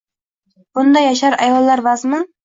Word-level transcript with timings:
Bunda 0.77 1.03
yashar 1.05 1.37
ayollar— 1.47 1.83
vazmin 1.89 2.25